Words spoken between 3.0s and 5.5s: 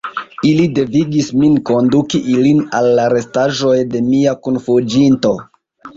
la restaĵoj de mia kunfuĝinto.